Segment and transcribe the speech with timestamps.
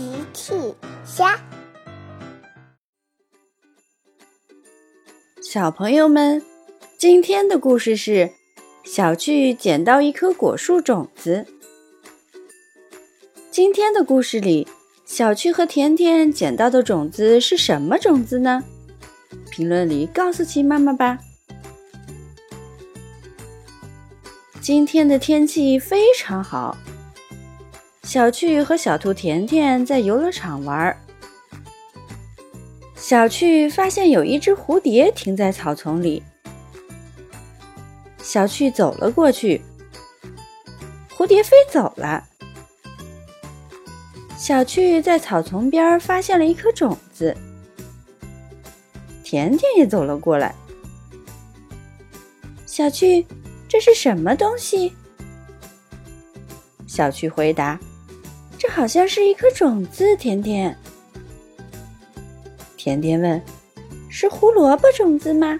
[0.00, 0.54] 奇趣
[1.04, 1.38] 虾，
[5.42, 6.42] 小朋友们，
[6.96, 8.30] 今天的故事是
[8.82, 11.46] 小趣捡到一颗果树种子。
[13.50, 14.66] 今天的故事里，
[15.04, 18.64] 小趣和甜甜捡到的种子是什么种子呢？
[19.50, 21.18] 评论里告诉奇妈妈吧。
[24.62, 26.74] 今天的天气非常好。
[28.10, 31.00] 小趣和小兔甜甜在游乐场玩。
[32.96, 36.20] 小趣发现有一只蝴蝶停在草丛里。
[38.20, 39.62] 小趣走了过去，
[41.16, 42.24] 蝴蝶飞走了。
[44.36, 47.36] 小趣在草丛边发现了一颗种子。
[49.22, 50.52] 甜甜也走了过来。
[52.66, 53.24] 小趣，
[53.68, 54.92] 这是什么东西？
[56.88, 57.78] 小趣回答。
[58.60, 60.76] 这好像是一颗种子，甜甜。
[62.76, 63.40] 甜甜问
[64.10, 65.58] ：“是胡萝卜种子吗？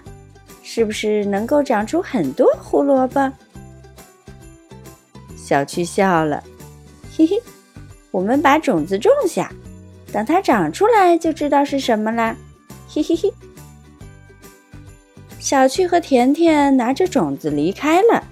[0.61, 3.33] 是不是能够长出很多胡萝卜？”
[5.35, 6.43] 小趣笑了，
[7.17, 7.41] 嘿嘿，
[8.11, 9.51] 我们把种子种下，
[10.13, 12.37] 等它长出来就知道是什么啦，
[12.87, 13.33] 嘿嘿嘿。
[15.39, 18.23] 小趣和甜甜拿着种子离开了。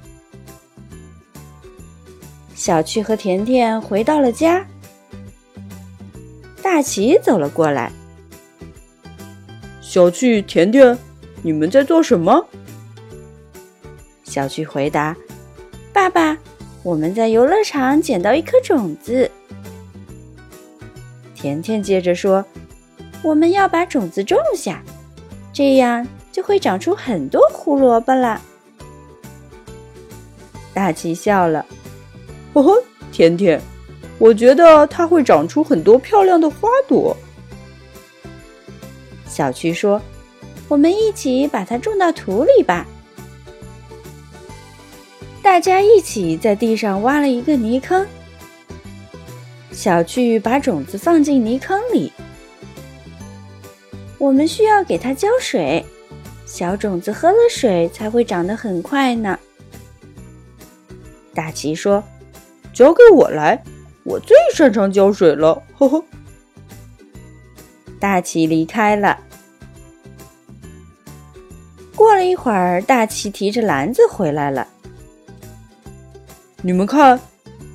[2.59, 4.67] 小趣和甜甜回到了家。
[6.61, 7.89] 大奇走了过来。
[9.79, 10.97] 小趣、甜甜，
[11.41, 12.45] 你们在做什么？
[14.25, 15.15] 小趣回答
[15.93, 16.37] ：“爸爸，
[16.83, 19.31] 我们在游乐场捡到一颗种子。”
[21.33, 22.43] 甜甜接着说
[23.23, 24.83] ：“我们要把种子种下，
[25.53, 28.41] 这样就会长出很多胡萝卜了。”
[30.75, 31.65] 大奇笑了。
[32.53, 33.61] 哦呵，甜甜，
[34.17, 37.15] 我觉得它会长出很多漂亮的花朵。
[39.27, 40.01] 小趣说
[40.67, 42.85] ：“我们一起把它种到土里吧。”
[45.43, 48.05] 大家一起在地上挖了一个泥坑。
[49.71, 52.11] 小趣把种子放进泥坑里。
[54.17, 55.85] 我们需要给它浇水，
[56.45, 59.39] 小种子喝了水才会长得很快呢。
[61.33, 62.03] 大奇说。
[62.73, 63.63] 交给我来，
[64.03, 65.61] 我最擅长浇水了。
[65.77, 66.03] 呵呵。
[67.99, 69.19] 大奇离开了。
[71.95, 74.65] 过了一会儿，大奇提着篮子回来了。
[76.61, 77.19] 你们看，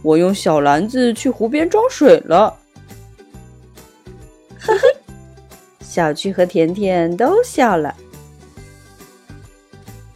[0.03, 2.57] 我用小篮子去湖边装水了。
[4.59, 4.81] 呵呵，
[5.81, 7.95] 小趣和甜甜都笑了。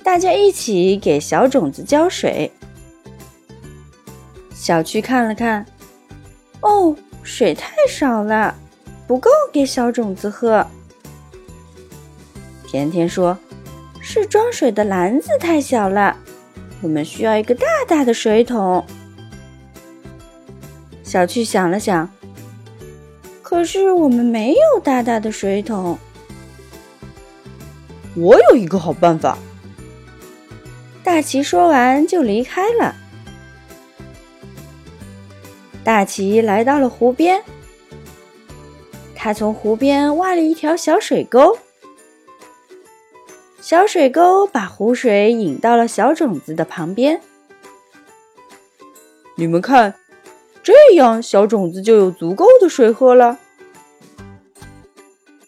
[0.03, 2.51] 大家一起给小种子浇水。
[4.69, 5.65] 小趣看了看，
[6.61, 8.55] 哦，水太少了，
[9.07, 10.67] 不够给小种子喝。
[12.67, 13.39] 甜甜说
[13.99, 16.15] ：“是装水的篮子太小了，
[16.83, 18.85] 我们需要一个大大的水桶。”
[21.03, 22.11] 小趣想了想，
[23.41, 25.99] 可是我们没有大大的水桶。
[28.15, 29.39] 我有一个好办法。
[31.03, 32.95] 大奇说完就离开了。
[35.89, 37.43] 大奇来到了湖边，
[39.15, 41.57] 他从湖边挖了一条小水沟，
[43.63, 47.23] 小水沟把湖水引到了小种子的旁边。
[49.37, 49.95] 你们看，
[50.63, 53.39] 这样小种子就有足够的水喝了。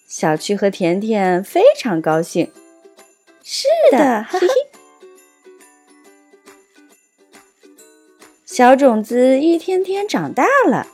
[0.08, 2.50] 小趣和甜甜非常高兴。
[3.44, 4.69] 是的，嘿嘿。
[8.60, 10.86] 小种子一天天长大了，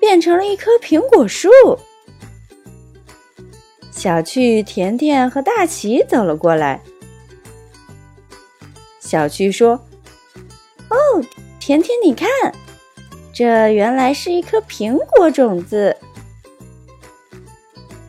[0.00, 1.48] 变成了一棵苹果树。
[3.92, 6.82] 小趣、甜甜和大奇走了过来。
[8.98, 9.80] 小趣说
[10.90, 10.96] ：“哦，
[11.60, 12.28] 甜甜，你看，
[13.32, 15.96] 这原来是一颗苹果种子。”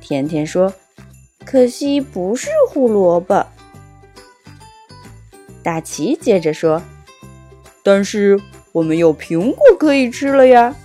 [0.01, 0.73] 甜甜说
[1.45, 3.45] ：“可惜不是胡萝卜。”
[5.61, 6.81] 大奇接着说。
[7.83, 8.39] 但是
[8.71, 10.75] 我们有苹果可以吃了呀！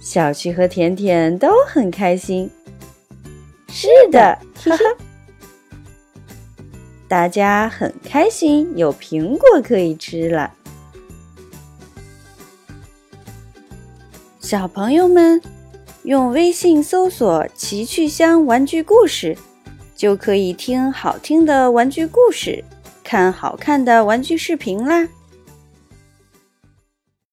[0.00, 2.50] 小趣和甜甜都很开心。
[3.68, 4.84] 是的，哈哈，
[7.08, 10.52] 大家很开心，有苹果可以吃了。
[14.40, 15.40] 小朋友们，
[16.02, 19.36] 用微信搜索“奇趣箱玩具故事”，
[19.96, 22.62] 就可以听好听的玩具故事。
[23.02, 25.08] 看好看的玩具视频啦！